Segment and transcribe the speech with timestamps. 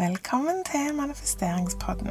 [0.00, 2.08] Velkommen til manifesteringspodden.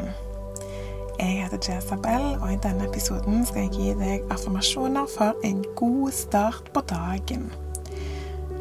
[1.19, 6.11] Jeg heter Jezabel, og i denne episoden skal jeg gi deg affirmasjoner for en god
[6.13, 7.47] start på dagen.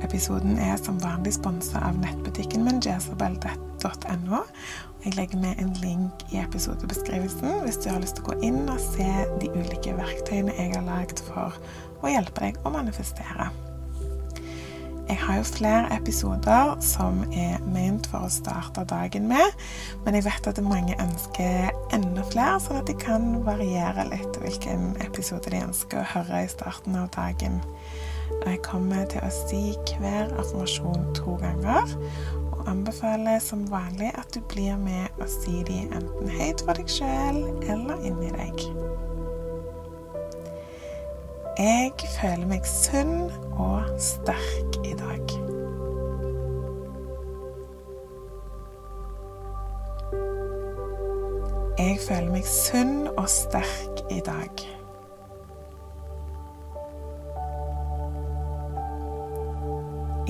[0.00, 4.42] Episoden er som vanlig sponsa av nettbutikken min jezabel.no.
[5.04, 8.62] Jeg legger med en link i episodebeskrivelsen hvis du har lyst til å gå inn
[8.64, 9.12] og se
[9.44, 11.60] de ulike verktøyene jeg har lagd for
[12.00, 13.52] å hjelpe deg å manifestere.
[15.08, 19.54] Jeg har jo flere episoder som er ment for å starte dagen med,
[20.04, 24.90] men jeg vet at mange ønsker enda flere, sånn at de kan variere litt hvilken
[25.06, 27.56] episode de ønsker å høre i starten av dagen.
[28.44, 29.62] Jeg kommer til å si
[29.94, 31.96] hver affirmasjon to ganger,
[32.52, 36.96] og anbefaler som vanlig at du blir med og sier de enten høyt for deg
[36.98, 38.68] sjøl eller inni deg.
[41.58, 45.32] Jeg føler meg sunn og sterk i dag.
[51.80, 54.62] Jeg føler meg sunn og sterk i dag.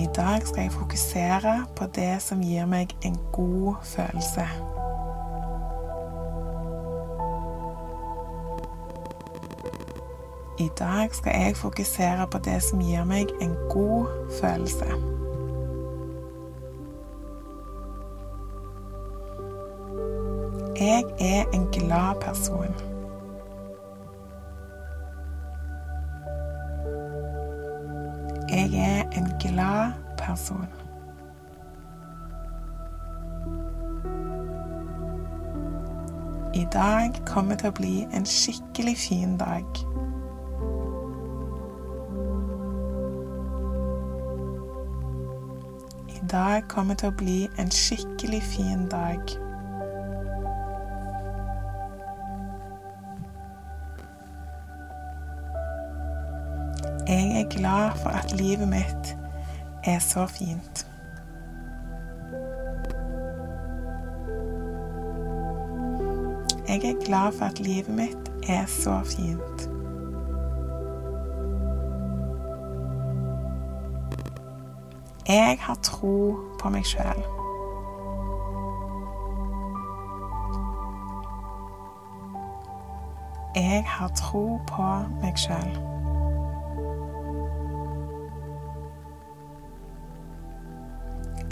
[0.00, 4.48] I dag skal jeg fokusere på det som gir meg en god følelse.
[10.60, 14.06] I dag skal jeg fokusere på det som gir meg en god
[14.40, 14.86] følelse.
[20.80, 22.74] Jeg er en glad person.
[28.50, 30.66] Jeg er en glad person.
[36.54, 39.86] I dag kommer til å bli en skikkelig fin dag.
[46.28, 49.20] Dag kommer til å bli en skikkelig fin dag.
[57.08, 59.16] Jeg er glad for at livet mitt
[59.84, 60.84] er så fint.
[66.68, 69.77] Jeg er glad for at livet mitt er så fint.
[75.28, 77.18] Jeg har tro på meg sjøl.
[83.56, 84.86] Jeg har tro på
[85.20, 85.76] meg sjøl.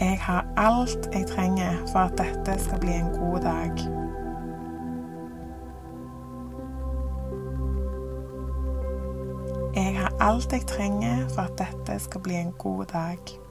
[0.00, 3.70] Jeg har alt jeg trenger for at dette skal bli en god dag.
[9.76, 13.45] Jeg har alt jeg trenger for at dette skal bli en god dag.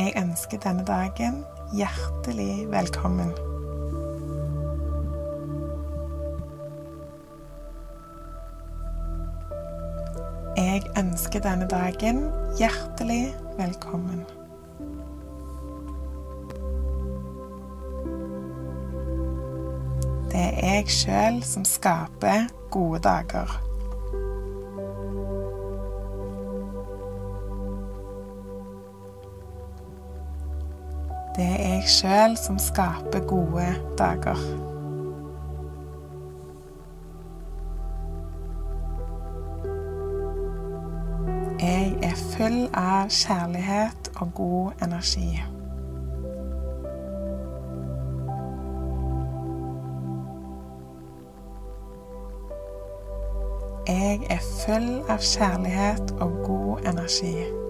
[0.00, 1.42] Jeg ønsker denne dagen
[1.76, 3.34] hjertelig velkommen.
[10.56, 12.22] Jeg ønsker denne dagen
[12.56, 14.24] hjertelig velkommen.
[20.32, 23.69] Det er jeg sjøl som skaper gode dager.
[31.80, 33.66] Jeg sjøl som skaper gode
[33.98, 34.36] dager.
[41.60, 45.40] Jeg er full av kjærlighet og god energi.
[53.88, 57.69] Jeg er full av kjærlighet og god energi.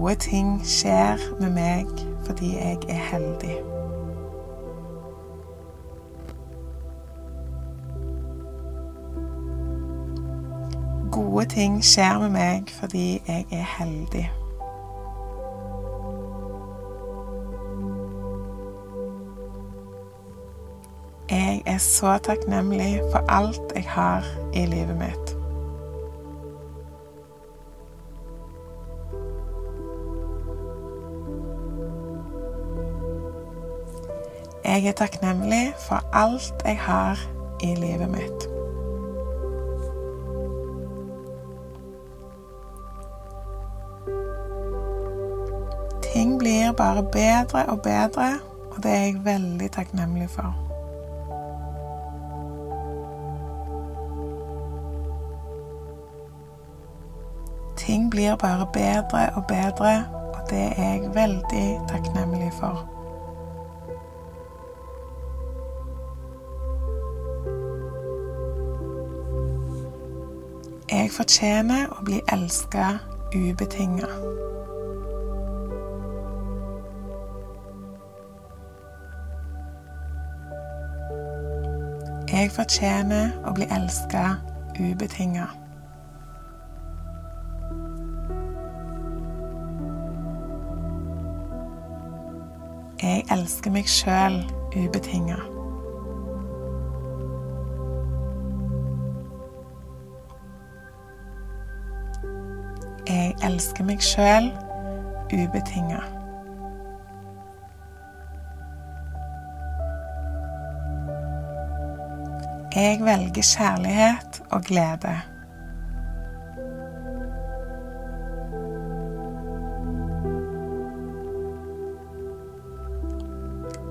[0.00, 1.88] Gode ting skjer med meg
[2.24, 3.56] fordi jeg er heldig.
[11.12, 14.24] Gode ting skjer med meg fordi jeg er heldig.
[21.30, 25.19] Jeg er så takknemlig for alt jeg har i livet mitt.
[34.70, 37.18] Jeg er takknemlig for alt jeg har
[37.62, 38.46] i livet mitt.
[46.12, 48.30] Ting blir bare bedre og bedre
[48.70, 50.54] og det er jeg veldig takknemlig for.
[57.76, 62.99] Ting blir bare bedre og bedre, og det er jeg veldig takknemlig for.
[71.10, 72.84] Jeg fortjener å bli elska
[73.34, 74.06] ubetinga.
[82.30, 84.36] Jeg fortjener å bli elska
[84.78, 85.50] ubetinga.
[93.02, 94.44] Jeg elsker meg sjøl
[94.78, 95.49] ubetinga.
[103.10, 104.44] Jeg elsker meg sjøl
[105.34, 105.98] ubetinga.
[112.76, 115.14] Jeg velger kjærlighet og glede.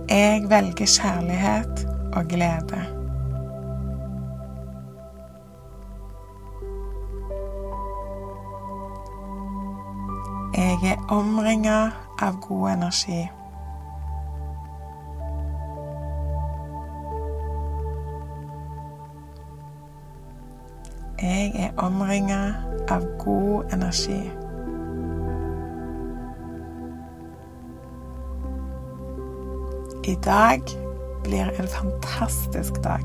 [0.10, 2.99] Jeg velger kjærlighet og glede.
[10.81, 11.92] Jeg er omringa
[12.22, 13.30] av god energi.
[21.22, 22.54] Jeg er omringa
[22.90, 24.31] av god energi.
[30.04, 30.62] I dag
[31.24, 33.04] blir en fantastisk dag.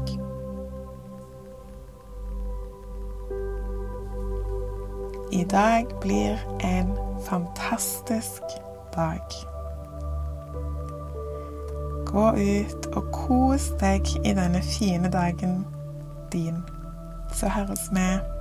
[5.33, 8.43] I dag blir en fantastisk
[8.95, 9.21] dag.
[12.07, 15.65] Gå ut og kos deg i denne fine dagen
[16.33, 16.63] din.
[17.35, 18.34] Så høres vi